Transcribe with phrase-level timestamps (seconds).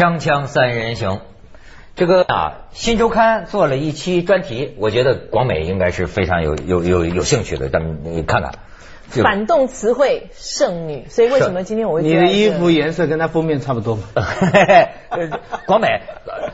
[0.00, 1.20] 锵锵三人行，
[1.94, 8.54] 这个啊，新周刊做了一期专题，我觉得广美应该是非常有有有有兴趣的，咱们你看看。
[9.10, 14.04] 反动词汇剩女，所以为什么今天我会你的衣服颜色跟它封面差不多吗？
[14.14, 15.28] 呃
[15.68, 16.00] 广美，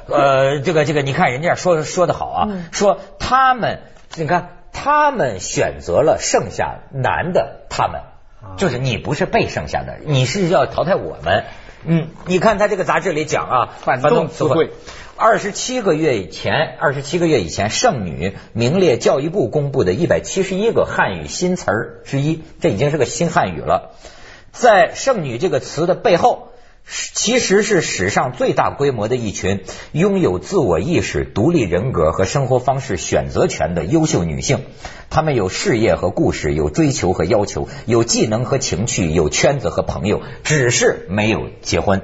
[0.08, 3.78] 呃，这个这个，你看人家说说的好啊，嗯说他们，
[4.16, 8.00] 你看他们选择了剩下男的，他们
[8.56, 11.44] 就是你不是被剩下的，你是要淘汰我们。
[11.84, 14.70] 嗯，你看他这个杂志里讲啊，反动词汇。
[15.18, 23.94] 二十七个月以前，二十七个月以前，剩女名列教育部公布的一百七十一个汉语新词儿之一，这已经是个新汉语了。
[24.52, 26.48] 在剩女这个词的背后，
[26.88, 34.64] 其实是史上最大规模的一群拥有自我意识、独立人格和生活方式选择权的优秀女性。
[35.10, 42.02] 她们有事业和故事，有追求和要求，有技能和情趣，有圈子和朋友，只是没有结婚。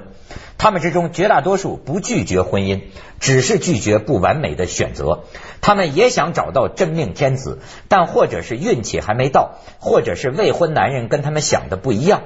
[0.59, 2.83] 他们之中绝大多数不拒绝婚姻，
[3.19, 5.25] 只是拒绝不完美的选择。
[5.61, 12.23] 他们也想找到真命天子，但或者是运气还没到，或者是未婚男人跟他们想的不一样。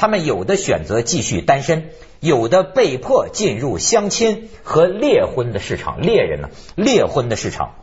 [0.00, 6.00] 他们有的选择继续单身，有的被迫进入相亲和猎婚的市场。
[6.00, 7.74] 猎人呢，猎婚的市场。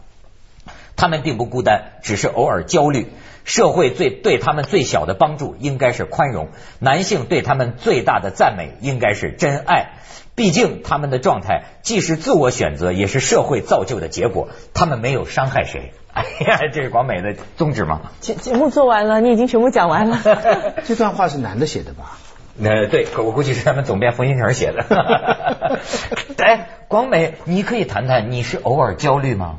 [0.96, 3.06] 他们并不孤单，只是偶尔焦虑。
[3.46, 9.92] 社会最对他们最小的帮助应该是宽容，男性对他们最大的赞美应该是真爱。
[10.38, 14.50] 毕竟他们的状态既是自我选择，也是社会造就的结果。
[14.76, 15.94] 他们没有伤害谁。
[16.14, 18.12] 哎呀，这是广美的宗旨吗？
[18.20, 20.22] 节节目做完了，你已经全部讲完了。
[20.86, 22.20] 这段话是男的写的吧？
[22.64, 25.82] 呃，对，我估计是他们总编冯新成写的。
[26.38, 29.58] 哎，广美，你可以谈谈，你是偶尔焦虑吗？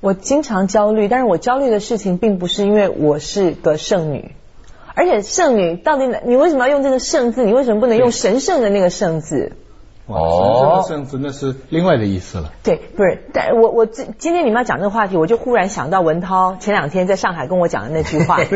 [0.00, 4.34] 我经常焦虑，但是我焦虑的事情并不是因为我是个剩女，
[4.94, 7.44] 而且圣女到底哪你为什么要用这个圣字？
[7.44, 9.52] 你为什么不能用神圣的那个圣字？
[10.06, 12.52] 哇，哦圣字那是另外的意思了。
[12.64, 18.38] 对，不是，但我我今今天你们要讲这个话题，我就忽然想到文涛前两天在上海跟我讲的那句话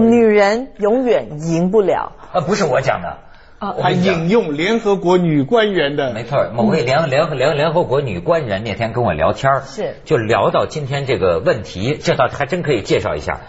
[0.00, 2.12] 女人永远赢不了。
[2.32, 3.18] 啊，不是我讲的。
[3.58, 13.40] 啊他引用联合国女官员的，没错，某位联联联联合国女官员那天跟我聊天儿是就聊到今天这个问题，这倒还真可以介绍一下。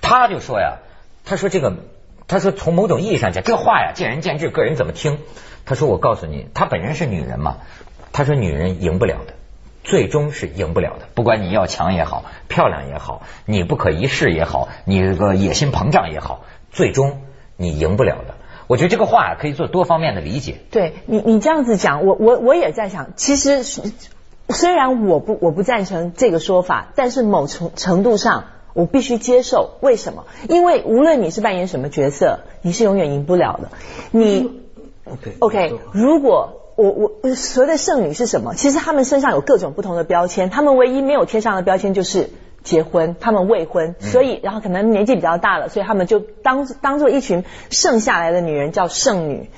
[0.00, 0.78] 他就说呀，
[1.24, 1.74] 他说这个，
[2.26, 5.18] 他说从某种意义上讲，这话呀见仁见智，个人怎么听。
[5.64, 7.58] 他说我告诉你，他本人是女人嘛，
[8.12, 9.34] 他说女人赢不了的，
[9.84, 11.06] 最终是赢不了的。
[11.14, 17.22] 不管你要强也好，漂亮也好，你不可一世也好，你这个野心膨胀也好，最终
[17.56, 18.34] 你赢不了的。
[18.66, 20.56] 我觉得这个话可以做多方面的理解。
[20.70, 28.44] 对你，你这样子讲，我我我也在想，其实虽然我不我不赞成这个说法，但是某程程度上
[28.74, 29.70] 我必须接受。
[29.80, 30.24] 为什么？
[30.48, 33.70] 因为无论你是扮演什么角色，你是永远赢不了的。
[34.10, 34.62] 你
[35.04, 38.54] OK OK，如果我我所谓的剩女是什么？
[38.54, 42.30] 其实她们身上有各种不同的标签，她们唯一没有贴上的标签就是
[42.62, 49.50] 结婚，她们未婚，所以然后可能年纪比较大了，所以她们就当当做一群剩下来的女人叫剩女。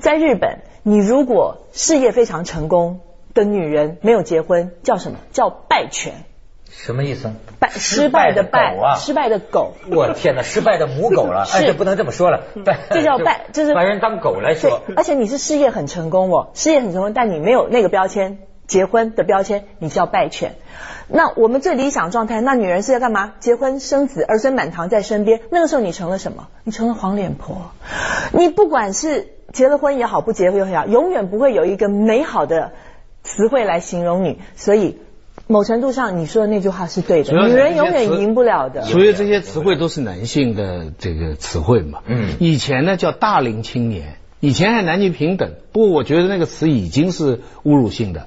[0.00, 3.00] 在日本，你如果事业非常成功
[3.32, 5.18] 的女人没有结婚，叫什么？
[5.32, 6.24] 叫败犬。
[6.70, 7.30] 什么意思？
[7.58, 8.96] 败失败的败狗啊！
[8.96, 9.74] 失败的狗。
[9.90, 11.46] 我天哪，失败的母狗了！
[11.50, 20.56] 哎，是这不能这么说了，败这叫败就是把人当狗来对说。，而且你是事业很成功哦，事业很成功，但你没有那个标签，结婚的标签，你叫败犬。
[21.08, 23.34] 那我们最理想状态，那女人是要干嘛？
[23.38, 25.40] 结婚生子，儿孙满堂在身边。
[25.50, 26.48] 那个时候你成了什么？
[26.64, 27.70] 你成了黄脸婆。
[28.32, 32.72] 你不管是结了婚也好，不结婚也好，永远不会有一个美好的
[33.22, 34.40] 词汇来形容你。
[34.56, 34.98] 所以，
[35.48, 38.82] 某程度上你说的那句话是对的，女人永远赢不了的。
[38.82, 42.00] 所以这些词汇都是男性的这个词汇嘛。
[42.06, 48.26] 嗯以前呢叫大龄青年，以前还男女平等，不过我觉得那个词已经是侮辱性的。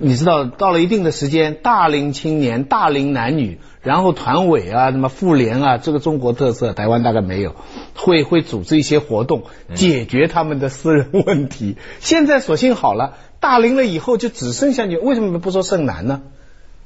[0.00, 7.56] 你知道，到了一定的时间，大龄青年、大龄男女，然后团委啊、什么妇联啊，这个中国特色，台湾大概没有，
[7.96, 11.76] 会会组织一些活动，解决他们的私人问题。
[12.00, 16.20] 现在索性好了，大龄了以后就只剩下你，为什么不说剩男呢？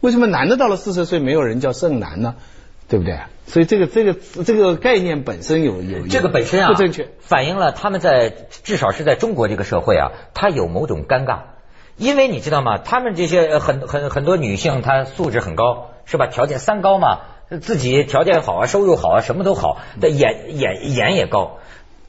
[0.00, 2.36] 为什么男的到了四十岁没有人叫剩男呢？
[2.88, 3.18] 对不对？
[3.46, 7.08] 所以这个这个这个概念本身有有有这个本身啊，不正确。
[7.20, 8.30] 反映了他们在
[8.64, 11.38] 至少是在中国这个社会啊，他有某种尴尬，
[11.96, 12.78] 因为你知道吗？
[12.78, 16.26] 他们这些很很很多女性，她素质很高，是吧？
[16.26, 17.20] 条件三高嘛，
[17.60, 21.58] 自己条件好啊，收入好啊，什么都好，的眼眼眼也高。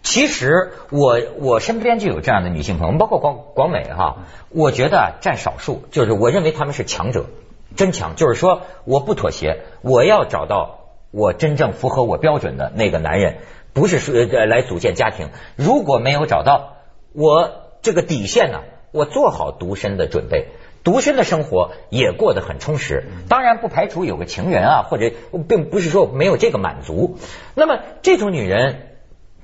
[0.01, 7.27] 其实我我身边就有这样的女性朋友，包括广广美哈，我觉得占少数，就是我认为他们是强者，
[7.77, 10.79] 真强，就是说我不妥协，我要找到
[11.11, 13.37] 我真正符合我标准的那个男人，
[13.71, 14.13] 不是说
[14.45, 16.73] 来组建家庭，如果没有找到，
[17.13, 17.51] 我
[17.81, 18.59] 这个底线呢，
[18.93, 20.47] 我做好独身的准备。
[20.85, 25.11] 独身的生活也过得很充实，当然不排除有个情人啊，或者
[25.47, 27.17] 并不是说没有这个满足。
[27.55, 28.87] 那么这种女人，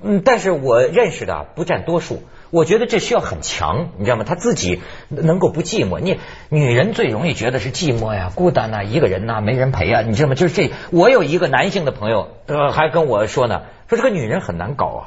[0.02, 2.22] 嗯，但是我认识的不占多数。
[2.50, 4.24] 我觉得这需要很强，你知道吗？
[4.24, 5.98] 她自己能够不寂寞。
[5.98, 6.18] 你
[6.50, 10.34] 女人最容易觉得是寂寞呀、孤单呐、一个人呐、没人陪啊，你知道吗？
[10.34, 10.70] 就是这。
[10.90, 15.00] 我有一个男性的朋友，呃，还跟我说呢，说这个女人很难搞啊。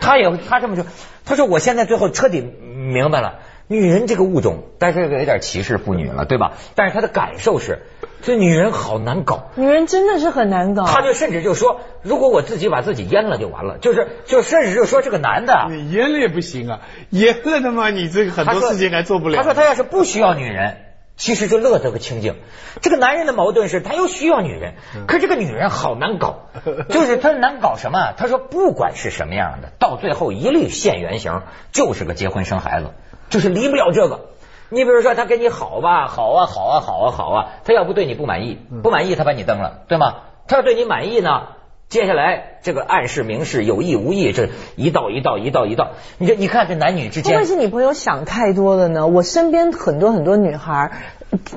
[0.00, 0.86] 他也他这么说，
[1.24, 2.42] 他说我现在最后彻底
[2.86, 3.40] 明白了。
[3.68, 6.52] 女人这个物种，但是有点歧视妇女了，对吧？
[6.76, 7.80] 但是她的感受是，
[8.22, 9.50] 这女人好难搞。
[9.56, 10.84] 女人真的是很难搞。
[10.84, 16.80] 他就甚至就说，如果我自己把自己阉了就完了，就是就甚至就说这个男的，你阉了也不行啊，
[17.10, 19.36] 阉了的嘛，你这个很多事情还做不了。
[19.36, 20.76] 他说他要是不需要女人，
[21.16, 22.36] 其实就乐得个清净。
[22.82, 24.74] 这个男人的矛盾是他又需要女人，
[25.06, 26.48] 可是这个女人好难搞，
[26.88, 28.12] 就是他难搞什么？
[28.16, 31.42] 他说不管是什么样的，到最后一律现原形，
[31.72, 32.90] 就是个结婚生孩子。
[33.28, 34.26] 就是离不了这个，
[34.68, 40.16] 你比如说他跟你好吧，好啊，好啊，好啊，好啊，他要不对你不满意，不满意他把你蹬了，对吗？
[40.46, 41.48] 他要对你满意呢，
[41.88, 49.06] 接下来这个暗示明示有意无意，这一道一道一道一道，你这你看这男女之间，会不会是你朋友想太多了呢？
[49.06, 50.90] 我身边很多很多女孩，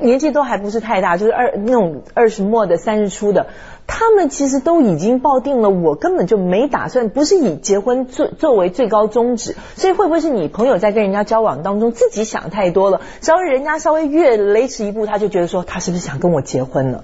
[0.02, 3.48] 年纪都还不是太大，就是二那种二十末的三十初的。
[3.88, 13.02] 他们其实都已经抱定了，我根本就没打算，不是以结婚作作为最高宗旨，所以会不会是你朋友在跟人家交往当中自己想太多了？
[13.22, 17.04] 稍微人家稍微越雷池一步，他就觉得说他是不是想跟我结婚了？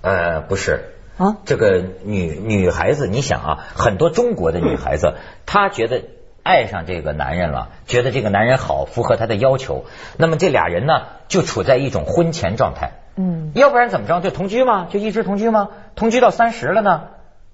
[0.00, 5.14] 呃，不是啊，这个女女孩子，你想啊，很多中国的女孩子，
[5.46, 6.02] 她觉得
[6.42, 9.84] 爱上这个男人了，觉得这个男人好，符合她的要求，
[10.16, 12.92] 那么这俩人呢，就处在一种婚前状态。
[13.16, 14.20] 嗯，要不然怎么着？
[14.20, 14.88] 就同居吗？
[14.90, 15.68] 就一直同居吗？
[15.94, 17.02] 同居到三十了呢？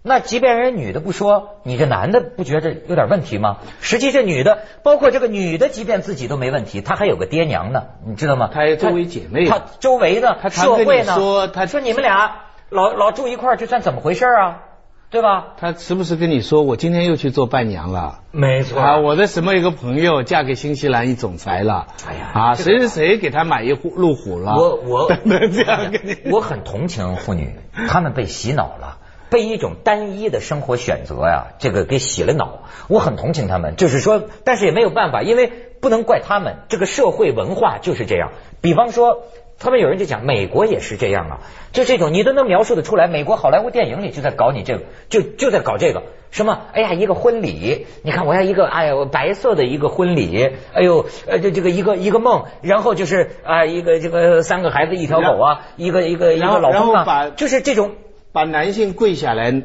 [0.02, 3.58] 那即便人女的不说，你这男的不觉着有点问题吗？
[3.82, 8.48] 实际这女的，包括这个女的，即便自己都没问题，她还有个爹娘呢，你知道吗？
[8.50, 11.14] 她周围姐妹，她周围的社会呢？
[11.14, 12.36] 说，她说你们俩
[12.70, 14.62] 老老住一块儿，这算怎么回事啊？
[15.10, 15.54] 对吧？
[15.58, 18.20] 他时不时跟你说，我今天又去做伴娘了。
[18.30, 21.88] 没错啊，我的什么一个朋友嫁给新西兰一总裁了。
[22.08, 24.54] 哎呀，啊，谁谁谁给他买一户路虎了。
[24.54, 25.08] 我我
[25.52, 27.56] 这样跟你，我很同情妇女，
[27.88, 28.98] 她们被洗脑了，
[29.30, 32.60] 被一种单一的生活选择呀，这个给洗了脑。
[32.86, 35.50] 我很同情她们，就是说，但是也没有办法，因为
[35.80, 38.30] 不能怪她们，这个社会文化就是这样。
[38.60, 39.24] 比方说。
[39.60, 41.38] 他们有人就讲，美国也是这样啊，
[41.72, 43.08] 就这种你都能描述的出来。
[43.08, 46.62] 美国好莱坞电影里就在搞你这个，就就在搞这个什么？
[46.72, 57.92] 哎呀，一个婚礼，你看我要一个哎呦白色的一个婚礼，哎呦呃这这个一个一个梦，然后就是啊一个这个三个孩子一条狗啊，一个一个一个老公啊，就是这种
[58.32, 59.62] 把男性跪下来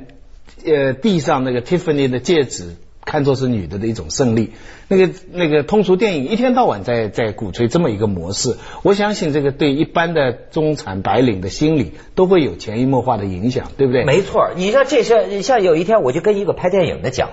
[0.65, 2.75] 呃递上那个 Tiffany 的戒指。
[3.05, 4.53] 看作是女的的一种胜利，
[4.87, 14.03] 那个那个通俗电影一天到晚在在鼓吹这么一个模式，我相信这个对一般的中产白领的心理都会有潜移默化的影响，对不对？
[14.05, 17.29] 没错，你像这些，像有一天我就跟一个拍电影的讲，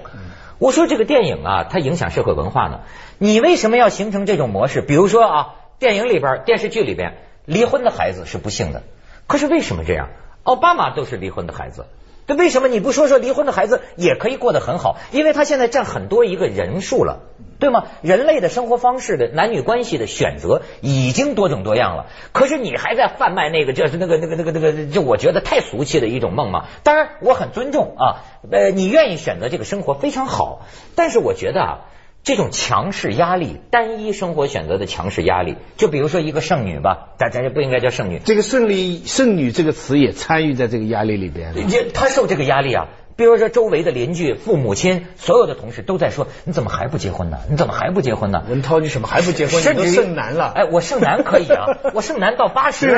[0.58, 2.80] 我说这个电影啊，它影响社会文化呢，
[3.18, 4.82] 你为什么要形成这种模式？
[4.82, 7.14] 比如说啊，电影里边、电视剧里边，
[7.46, 8.82] 离婚的孩子是不幸的，
[9.26, 10.10] 可是为什么这样？
[10.42, 11.86] 奥巴马都是离婚的孩子。
[12.26, 14.96] 这为什么你不说说离婚的孩子也可以过得很好？
[15.10, 17.20] 因为他现在占很多一个人数了，
[17.58, 17.84] 对吗？
[18.00, 22.06] 人类的生活方式的男女关系的选择已经多种多样了。
[22.32, 26.66] 可是你还在贩卖那个，就是那个那个那个那个，就我觉得太俗气的一种梦嘛。
[26.82, 30.66] 当然，我很尊重啊，呃，你愿意选择这个生活非常好。
[30.94, 31.80] 但是我觉得啊。
[32.24, 38.20] 这种强势压力，单一生活选择的强势压力，就比如说一个剩女吧，大家就不应该叫剩女。
[38.24, 41.68] 这个“剩女剩女”这个词也参与在这个压力里边。
[41.68, 42.88] 也她受这个压力啊。
[43.14, 47.38] 比如说，周围的邻居、父母亲、所有的同事都在说：“你怎么还不结婚呢？
[47.50, 49.60] 你怎么还不结婚呢？”文涛，你什么还不结婚？
[49.60, 50.52] 甚至剩男了。
[50.54, 52.88] 哎，我剩男可以啊， 我剩男到八十，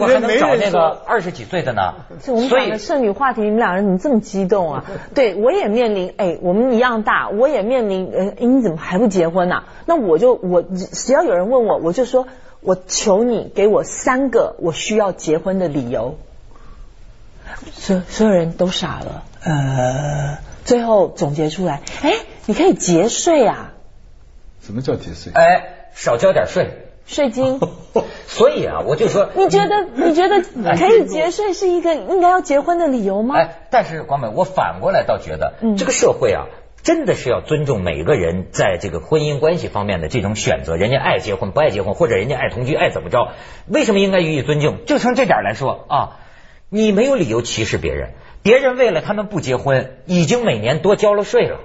[0.00, 1.94] 我还能找那个二十几岁的呢。
[2.28, 4.84] 我们讲的剩女话题，你们两人怎么这么激动啊？
[5.14, 9.64] 对我也面临，哎，我们一样大，我也面临，哎，你怎么还不结婚呢？
[9.86, 12.26] 那我就我只要有人问我，我就说，
[12.60, 16.16] 我求你给我三个我需要结婚的理由。
[17.72, 22.14] 所所有人都傻了，呃，最后总结出来，哎，
[22.46, 23.72] 你可以节税啊？
[24.60, 25.32] 什么叫节税？
[25.32, 27.60] 哎，少交点税，税金。
[28.26, 30.42] 所以啊，我就说，你觉得你觉得
[30.76, 33.36] 可以节税是一个应该要结婚的理由吗？
[33.36, 36.46] 哎，但是广美，我反过来倒觉得，这个社会啊，
[36.82, 43.28] 真的是要尊重每个人在这个婚姻关系方面的这种选择，人家爱结婚不爱结婚，或者人家爱同居爱怎么着，
[43.68, 44.84] 为什么应该予以尊重？
[44.84, 46.18] 就从这点来说啊。
[46.70, 48.10] 你没有理由歧视别人，
[48.48, 51.58] 别人为了他们不结婚，已经每年多交了税了，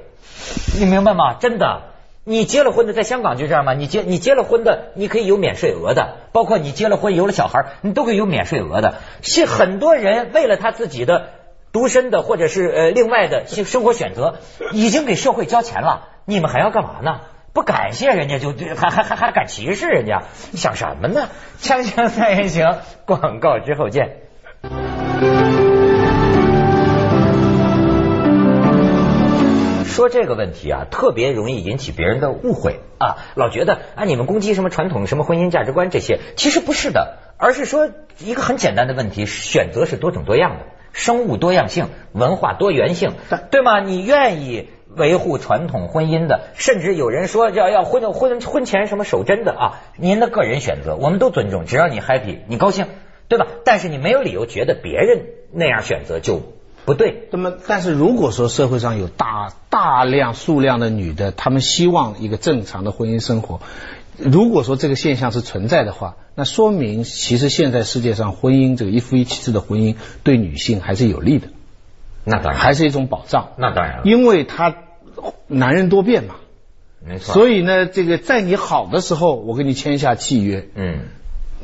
[0.77, 1.35] 你明白吗？
[1.35, 1.83] 真的，
[2.25, 3.73] 你结了婚的，在香港就这样吗？
[3.73, 8.95] 你结你结了婚的，你可以有免税额的，包括你结了婚有了小孩，你都可以有免税额的。
[9.21, 11.29] 是很多人为了他自己的
[11.71, 14.39] 独身的或者是呃另外的生活选择，
[14.73, 17.21] 已经给社会交钱了，你们还要干嘛呢？
[17.53, 21.29] 不感谢人家就还还还还敢歧视人家，你想什么呢？
[21.61, 24.17] 锵锵三人行，广告之后见。
[29.93, 43.13] 说这个问题啊，特别容易引起别人的误会啊，老觉得啊，你们攻击什么传统、什么婚姻价值观这些，其实不是的，而是说一个很简单的问题：选择是多种多样的，生物多样性、文化多元性，
[43.51, 43.79] 对吗？
[43.79, 52.87] 你愿意维护传统婚姻的，甚至有人说要要婚婚婚前什么守贞的啊，您的个人选择，我们都尊重，只要你 happy，你高兴，
[53.27, 53.45] 对吧？
[53.63, 56.41] 但是你没有理由觉得别人那样选择就。
[56.85, 63.61] 不对，那么但是如果说社会上有大大量数量的女的，她们希望一个正常的婚姻生活，
[64.17, 71.47] 如果说这个现象是存在的话，那说明其实现在世界上婚姻这个一夫一妻制的婚姻对女性还是有利的，
[72.25, 72.61] 那当然。
[72.61, 74.75] 还是一种保障，那当然，因为他
[75.47, 76.35] 男人多变嘛，
[77.05, 81.05] 没错，所以呢，这个在你好的时候，我跟你签下契约，嗯。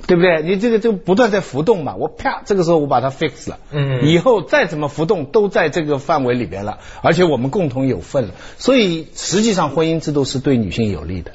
[0.10, 0.42] 对不对？
[0.42, 11.32] 你这个就不断在浮动嘛，我啪，这个时候我把它 fix 了，嗯，以后再怎么浮动都在这个范围里边了，而且我们共同有份了，所以实际上婚姻制度是对女性有利的。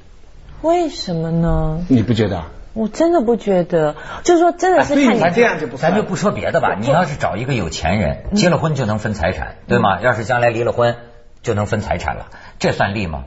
[0.61, 1.85] 为什么呢？
[1.89, 2.43] 你不觉得？
[2.73, 6.77] 我真的不觉得，就是说真的是看你这样就不，咱就不说别的吧。
[6.81, 10.01] 你要是找一个有钱人，结了婚就能分财产，对吗？
[10.03, 10.97] 要是将来离了婚
[11.43, 12.27] 就能分财产了，
[12.59, 13.27] 这算利吗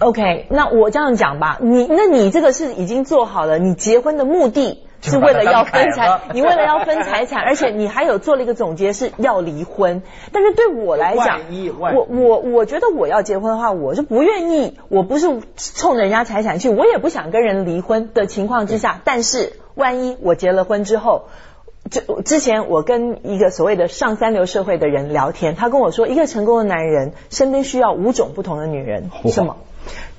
[0.00, 10.02] ？OK，那我这样讲吧，你那你这个是已经做好了，你结婚的目的是为了要分财，你为了要分财产， 而且你还有做了一个总结是要离婚。
[10.32, 11.40] 但是对我来讲，
[11.94, 19.00] 我我我觉得我要结婚的话，我是不愿意，我不是冲着人家财产去，我也不想跟人离婚的情况之下。
[19.04, 21.28] 但是万一我结了婚之后，
[21.90, 29.56] 就之前我跟一个所谓的上三流社会的人聊天，他跟我说，一个成功的男人身边需要五种不同的女人，什么？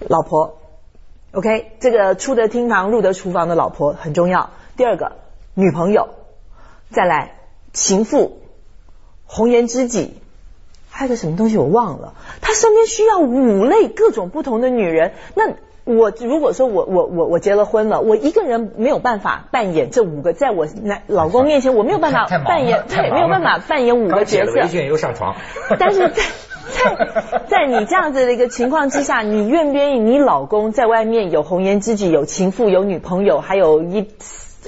[0.07, 0.57] 老婆
[1.33, 4.51] ，OK，这个出得厅堂入得厨房的老婆很重要。
[4.77, 5.11] 第二个，
[5.55, 6.09] 女朋友，
[6.89, 7.35] 再来
[7.73, 8.39] 情妇、
[9.25, 10.13] 红颜知己，
[10.89, 12.13] 还有个什么东西我忘了。
[12.41, 15.11] 他身边需要五类各种不同的女人。
[15.35, 15.53] 那
[15.83, 24.79] 我如果说我我我我结了婚了，我一个人没有办法扮演这五个，在我男老公面前我没有办法扮演，对，没有办法扮演五个角色。
[24.79, 25.35] 又上床，
[25.77, 26.23] 但是在。
[26.69, 34.07] 在在你这样子的一个情况之下，你愿不愿意你老公在外面有红颜知己、有情妇、有女朋友，还有一。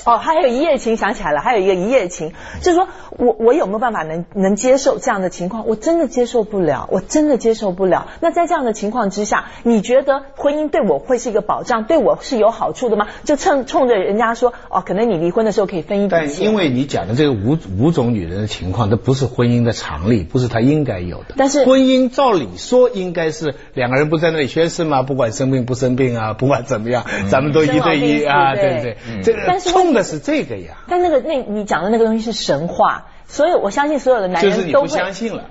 [0.05, 5.67] 哦，还有一夜情，想起来了，还有一个一夜情，就是说我我有没有办法能能接受这样的情况？
[5.67, 8.07] 我真的接受不了，我真的接受不了。
[8.19, 13.07] 那在这样的情况之下，你觉得婚姻对我会是一个保障，对我是有好处的吗？
[13.25, 16.27] 就趁冲着人家说哦，可能你离婚的时候可以分一笔钱。
[16.29, 21.36] 但因为你讲的这个五五种女人的情况，这不是婚姻的常理，不是她应该有的。
[21.38, 25.03] 但是婚姻照理说应该是两个人不在那里宣誓吗？
[25.03, 28.98] 不管生病不生病啊，不管怎么样，咱们都一对一啊，对不对？
[29.24, 30.77] 这个冲的是这个呀。
[30.88, 35.45] 但那个那你讲的那个东西是神话，所以我相信所有的男人都会相信了。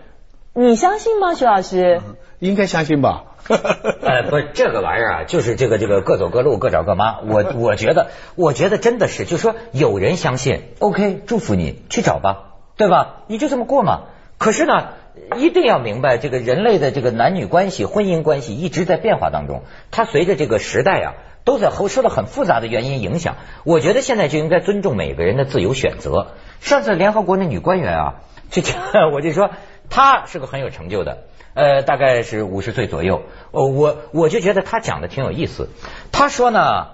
[0.55, 2.01] 你相信吗，徐老师？
[2.39, 3.25] 应该相信吧。
[3.51, 7.21] 呃，不是这个玩意儿啊，就是这个这个各走各路，各找各妈。
[7.21, 13.23] 我 我觉得，我觉得真的是，就是说有人相信，OK，祝福你去找吧，对吧？
[13.29, 14.03] 你就这么过嘛。
[14.39, 14.89] 可是呢，
[15.37, 21.15] 一定要明白，这个人类的这个男女关系、婚姻关系一直在变化当中，它随着这个时代啊。
[21.51, 26.29] 都在后受到很复杂的原因影响，我觉得现在就应该尊重每个人的自由选择。
[26.61, 28.15] 上次联合国那女官员啊，
[28.51, 28.63] 就
[29.13, 29.51] 我就说
[29.89, 33.23] 她是个很有成就的，呃，大概是五十岁左右。
[33.51, 35.71] 哦我我就觉得她讲的挺有意思。
[36.13, 36.87] 她说呢，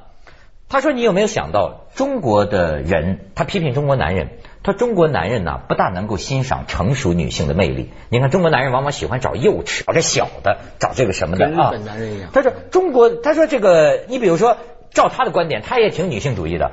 [0.70, 3.26] 她说你有没有想到中国的人？
[3.34, 4.30] 她批评中国男人。
[4.62, 7.90] 他中国男人呢，不大能够欣赏成熟女性的魅力。
[8.08, 11.70] 你看，中国男人往往喜欢找幼齿、找这小的、找这个什么的啊。
[11.70, 12.30] 日本男人一样。
[12.32, 14.56] 他说中国，他说这个，你比如说，
[14.90, 16.72] 照他的观点，他也挺女性主义的。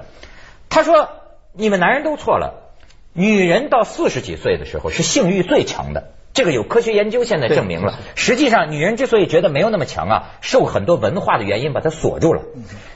[0.70, 1.10] 他说，
[1.54, 2.74] 你们男人都错了，
[3.13, 6.13] 女人到四十几岁的时候是性欲最强的。
[6.34, 8.00] 这个有科学研究现在证明了。
[8.16, 12.42] 实际上，女人之所以觉得没有那么强啊，受很多文化的原因把它锁住了。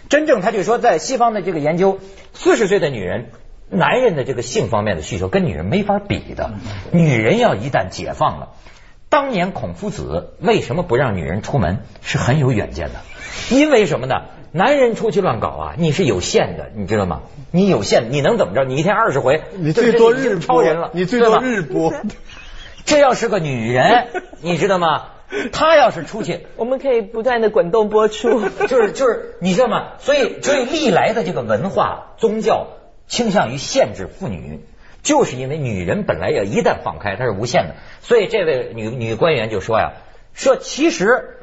[0.10, 2.00] 真正他就说，在西方的这个研究，
[2.34, 3.30] 四十岁的女人。
[3.70, 6.52] 男人的这个性方面的需求跟女人没法比的，
[6.92, 8.50] 女人要一旦解放了，
[9.10, 12.96] 当年孔夫子为什么不让女人出门是很有远见的，
[13.50, 14.16] 因为什么呢？
[14.54, 17.24] 男人出去乱搞啊，你是有限的，你知道吗？
[17.52, 18.64] 你有限，你能怎么着？
[18.64, 21.94] 你一天二十回，你最多日超人了，你最多日播。
[22.86, 24.08] 这要是个女人，
[24.42, 25.08] 你知道吗？
[25.52, 28.48] 她要是出去，我们可以不断的滚动播出。
[28.68, 29.88] 就是就是，你知道吗？
[30.00, 32.68] 所以所以历来的这个文化宗教
[33.08, 34.60] 倾向于限制妇女，
[35.02, 37.76] 就是因为女人本来要一旦放开，她是无限的。
[38.02, 39.94] 所以这位女女官员就说呀，
[40.34, 41.38] 说其实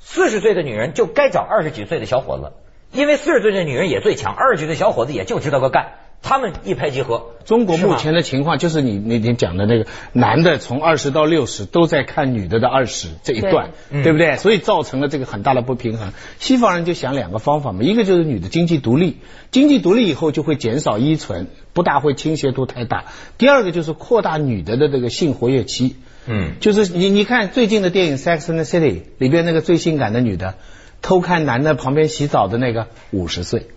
[0.00, 2.52] 四十岁的女人就该找二十几岁的小伙子，
[2.92, 5.94] 因为四十岁的女人也最强，二十几岁的小伙子也就知道个干。
[6.28, 7.30] 他们一拍即合。
[7.46, 14.36] 中国目前的情况就是你那天讲的那个男的从二十到六十都在看女的的二十这一段，对不对？
[14.36, 16.12] 所以造成了这个很大的不平衡。
[16.38, 19.16] 西方人就想两个方法嘛，一个就是女的经济独立，
[19.50, 23.06] 经济独立以后就会减少依存，不大会倾斜度太大。
[23.38, 25.96] 第二个就是扩大女的的这个性活跃期。
[26.26, 30.56] 嗯，就是你你看最近的电影《Sex and the City》里边那个最性感的女的，
[31.00, 33.68] 偷看男的旁边洗澡的那个五十岁。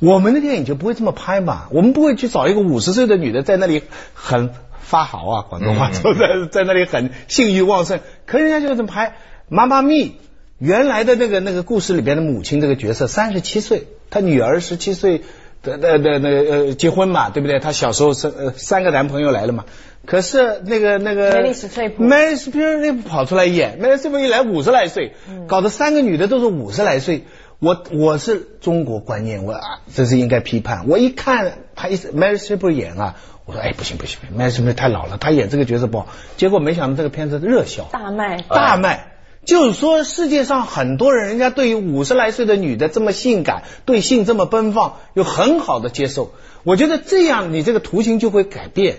[0.00, 3.82] 我们的电影就不会这么拍嘛，我们不会去找一个五十岁的女的在那里
[4.14, 4.50] 很
[4.80, 6.02] 发豪啊，广东话在
[6.50, 9.16] 在那里很性欲旺盛，可人家就这么拍。
[9.48, 10.16] 妈妈咪
[10.58, 15.22] 原来的那个那个故事里边的母亲这个角色三十七岁，她女儿十七岁
[15.62, 17.58] 的的的那个呃结婚嘛，对不对？
[17.58, 19.64] 她小时候生呃三个男朋友来了嘛，
[20.06, 27.24] 可是那个那个梅丽史翠普梅丽史翠普跑出来演，梅丽史翠普一来五十来岁，嗯搞得三个女的都是五十来岁。
[27.60, 30.86] 我我是中国观念，我啊这是应该批判。
[30.86, 36.06] 我一看他一 Mary Streep 演啊，我说哎不行不行，Mary Streep 太老了，她演这个角色不好。
[36.36, 38.42] 结果没想到这个片子热销，大卖。
[38.48, 39.12] 大卖。
[39.44, 46.34] 就是说，世界上很多人，人家对于五十来岁的女的这么性感，对性这么奔放，有很好的接受。
[46.64, 48.98] 我觉得这样，你这个图形就会改变，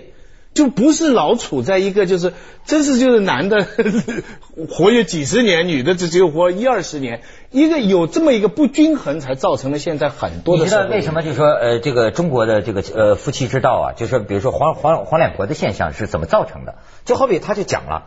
[0.52, 2.32] 就不是老处在一个就是，
[2.64, 3.66] 真是就是男的
[4.68, 16.74] 活跃几十年，女的只只有活一二十年，一个有这么一个不均衡，才造成了现在很多的你知道为什么就说呃这个中国的这个呃夫妻之道啊，就是比如说黄黄黄脸婆的现象是怎么造成的？
[17.04, 18.06] 就好比他就讲了，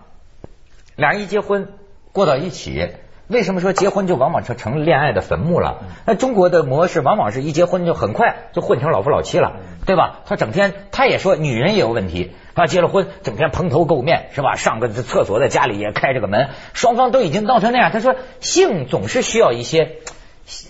[0.98, 1.70] 俩人一结婚
[2.12, 2.90] 过到一起。
[3.34, 5.80] 为什么说结婚就往往成成恋爱的坟墓了？
[6.06, 9.54] 那中国的模式往往是一结婚就很快就混成老夫老妻了，
[9.88, 10.20] 对吧？
[10.28, 14.56] 他整天他也说女人也有问题，他，结了婚整天蓬头垢面是吧？
[14.56, 17.92] 上个厕所在家里也开着个门，双方都已经闹成那样。
[17.92, 19.98] 他说性总是需要一些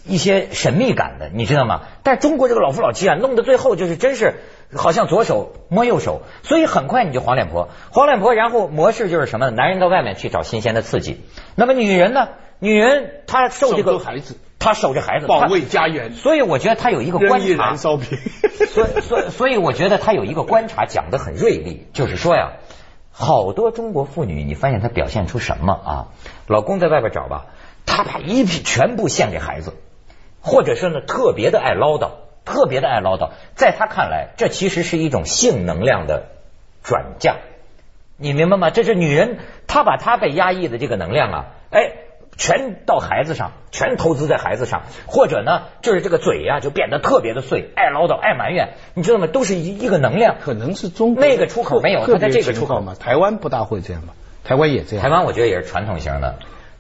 [0.06, 1.82] 一些神秘感的，你知道吗？
[2.02, 4.36] 但中国这个老夫老妻啊，弄到最后就是真是
[4.73, 9.49] 好像左手摸右手，所以很快你就黄脸婆，黄脸婆，然后模式就是什么？
[9.49, 11.21] 男人到外面去找新鲜的刺激，
[11.56, 12.30] 那么女人呢？
[12.63, 18.17] 女人她受这个孩子，她守着孩子，保卫家园，所以我觉得她有一个观察燃，烧瓶。
[18.69, 22.54] 所以所以所以我觉得她有一个观察讲的很锐利，就是说呀，
[23.12, 26.08] 好多中国妇女，你发现她表现出什么啊？
[26.47, 27.47] 老公在外边找吧，
[27.86, 29.73] 她把一批全部献给孩子，
[30.39, 32.12] 或者是呢特别的爱唠叨，
[32.45, 36.28] 特别的爱唠叨，在她看来，这其实是一种性能量的
[36.82, 37.36] 转嫁。
[38.15, 38.69] 你明白吗？
[38.69, 41.91] 这是女人，她把她被压抑的这个能量啊，哎，
[42.37, 49.27] 全到孩子上，全投资在孩子上，或者呢，就是这个嘴呀、就变得特别的碎，爱唠叨，爱埋怨，你知道吗？
[49.27, 50.35] 都是一一个能量。
[50.41, 54.13] 可能是中国那个出口没有特它在这个出口嘛，台湾不大会这样吧？
[54.43, 55.03] 台湾也这样。
[55.03, 56.35] 台湾我觉得也是传统型的，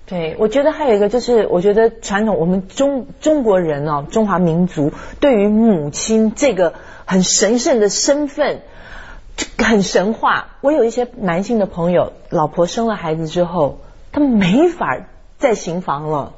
[0.05, 6.73] 对，我觉得还有一个就是，我觉得传统我们中中国人哦，中华民族对于母亲这个
[7.05, 8.63] 很神圣的身份，
[9.37, 10.57] 这很神话。
[10.59, 13.79] 我有一些男性的朋友，老婆生了孩子之后，
[14.11, 14.99] 他没法
[15.43, 16.35] 再行房了，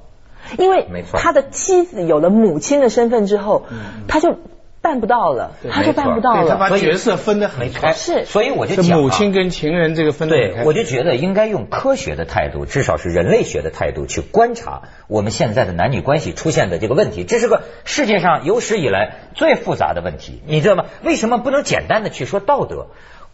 [0.58, 3.68] 因为没错他的妻子有了母亲的身份之后，
[4.08, 4.36] 他就
[4.82, 6.80] 办不到了，他就办不到了他把了。
[6.80, 10.64] 角色分得很开，是所以我就是讲啊母亲跟情人这个分得很对，开。
[10.64, 17.24] 我就觉得应该用科学的态度，至少是人类学的态度去观察我们现在的男女关系出现的这个问题。
[17.24, 20.86] 这是个世界上有史以来最复杂的问题，你知道吗？
[21.04, 22.88] 为什么不能简单的去说道德？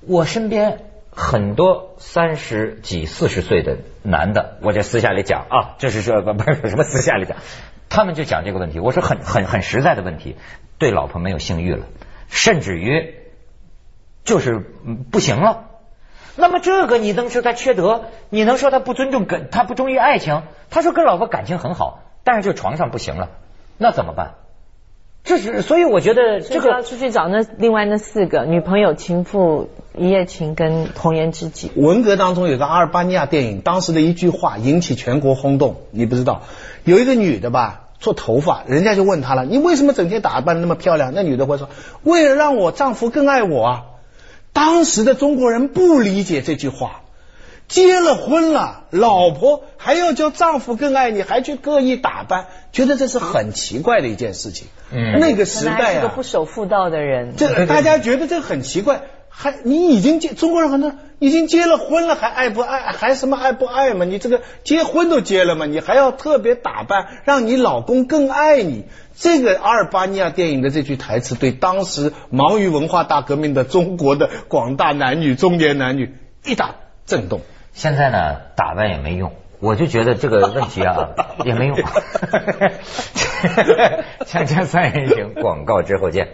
[0.06, 0.80] 我身边
[1.14, 7.38] 很多三十几、四十岁的男的，我这私下里讲啊，这是说不不是什么私下里讲，
[7.90, 8.80] 他们就讲这个问题。
[8.80, 10.38] 我说很很很实在的问题，
[10.78, 11.86] 对老婆没有性欲了，
[12.30, 13.16] 甚至于
[14.24, 14.60] 就是
[15.12, 15.66] 不行了。
[16.38, 18.06] 那么这个你能说他缺德？
[18.30, 20.44] 你能说他不尊重跟他不忠于爱情？
[20.70, 23.32] 他说跟老婆感情很好，但是就床上不行了，
[23.78, 24.36] 那怎么办？
[25.24, 31.72] 这是所以我觉得这个要个出去找那另外那四个女朋友、情妇、一夜情跟红颜知己。
[31.76, 36.44] 文革当中有个阿尔巴尼亚电影，当时的一句话引起全国轰动，你不知道，
[36.84, 41.12] 有一个女的吧，做头发，人家就问她了，你为什么整天打扮得那么漂亮？
[41.14, 41.70] 那女的会说，
[42.04, 43.84] 为了让我丈夫更爱我啊。
[44.54, 47.02] 当时的中国人不理解这句话，
[47.68, 54.68] 结了婚了，老婆还要叫丈夫更爱你，还去刻意打扮，觉得这是很奇怪的一件事情。
[54.92, 57.36] 嗯那个时代啊原来是个不，守妇道的人。
[57.38, 59.02] 这大家觉得这很奇怪。
[59.34, 62.80] 还你已经结中国人很多已经结了婚了，还爱不爱？
[62.80, 64.06] 还什么爱不爱嘛？
[64.06, 68.86] 你这个结婚都结了嘛，你还要特别打扮，让你老公更爱你。
[69.16, 77.42] 这个阿尔巴尼亚电影的这句台词，对当时忙于文化大革命的中国的广大男女、中年男女一大震动。
[77.74, 81.10] 现在呢，打扮也没用，我就觉得这个问题啊
[81.46, 81.78] 也没用。
[84.26, 86.30] 锵锵三人行，广告之后见。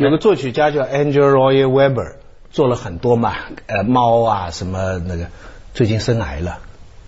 [0.00, 2.14] 有个作曲家叫 Angel Roy Weber，
[2.50, 3.34] 做了很多嘛，
[3.66, 5.26] 呃，猫啊什么那个，
[5.74, 6.60] 最近生癌了，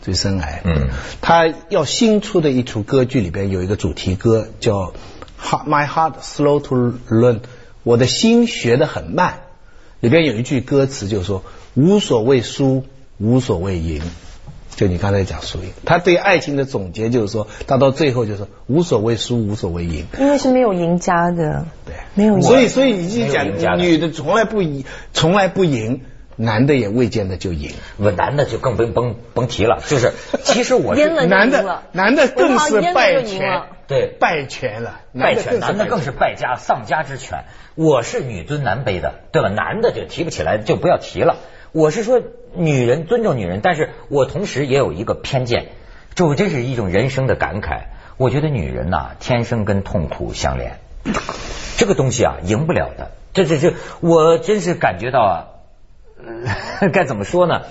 [0.02, 0.61] 最近生癌。
[0.66, 0.90] 嗯，
[1.22, 4.92] 他要新出的一出歌剧里边有一个主题歌叫
[5.40, 7.40] My Heart Slow to Learn，
[7.83, 9.40] 我的心学得很慢。
[10.00, 12.85] 里边有一句歌词就是说，无所谓输，
[13.16, 14.02] 无所谓赢。
[14.74, 20.06] 就你刚才讲输赢，他对爱情的总结就是说，他到最后就是无所谓输，无所谓赢。
[20.18, 22.42] 因为是没有赢家的，对，没有赢。
[22.42, 26.00] 所以所以你一没有赢家讲的女的从来不赢，从来不赢，
[26.37, 27.70] 男的也未见得就赢。
[27.98, 37.44] 我男的就更甭甭甭提了，就是其实我是 男的男的更是败犬，对败犬了，败犬，男的更是败家丧家之犬。
[37.74, 39.48] 我是女尊男卑的，对吧？
[39.50, 41.37] 男的就提不起来，就不要提了。
[41.72, 42.20] 我是说，
[42.54, 45.68] 女人尊重女人，但是我同时也有一个偏见，
[46.14, 47.85] 这我这是一种人生的感慨。
[48.18, 50.78] 我觉得女人呐、天生跟痛苦相连，
[51.78, 53.12] 这个东西啊，赢不了的。
[53.32, 55.37] 这这这，我真是感觉到啊，
[56.80, 57.62] 呃 该怎么说呢？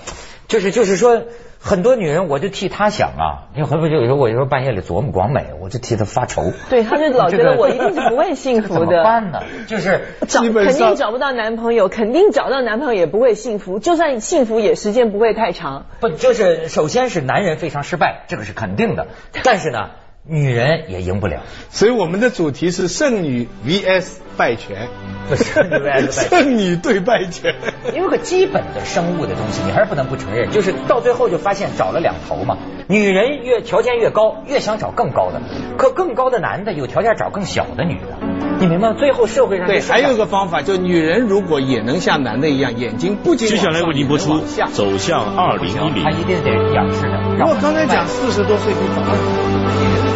[0.48, 1.22] 就是就是说，
[1.60, 3.48] 很多女人，我就替她想啊。
[3.54, 6.52] 因为很多有时候我有时候半夜里琢磨广美，我就替她发愁。
[6.68, 9.02] 对，她就 老觉得我一定是不会幸福的怎么的。
[9.02, 9.40] 办呢？
[9.66, 15.86] 就是找肯定找不到男朋友，肯定找到男朋友也不会幸福，就算幸福也时间不会太长。
[16.00, 19.06] 不就是首先是男人非常失败，这个是肯定的。
[19.42, 19.90] 但是呢，
[20.24, 24.88] 女人也赢不了，所以我们的主题是剩女 VS 败犬，
[25.28, 27.56] 不是女人败犬剩女对 败犬。
[27.92, 32.56] 有个基本的生物的东西，你还是不能不承认，就是到最后就发现找了两头嘛。
[32.86, 35.42] 女人越条件越高，越想找更高的，
[35.76, 38.16] 可更高的男的有条件找更小的女的，
[38.60, 38.96] 你明白吗？
[38.96, 46.10] 最后社会上对，还有一个方法，就女人如果也能像男的一样，眼睛不仅接下来为您播出往上《走向二零一零他》。
[46.12, 47.18] 一定得仰视的。
[47.36, 50.11] 让我刚才讲四十多岁可以找到。